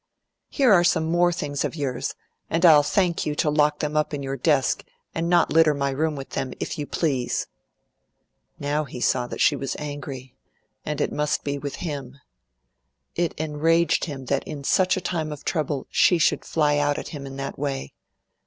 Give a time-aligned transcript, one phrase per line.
[0.49, 2.15] "Here are some more things of yours,
[2.49, 5.91] and I'll thank you to lock them up in your desk and not litter my
[5.91, 7.45] room with them, if you please."
[8.57, 10.33] Now he saw that she was angry,
[10.83, 12.17] and it must be with him.
[13.13, 17.09] It enraged him that in such a time of trouble she should fly out at
[17.09, 17.93] him in that way.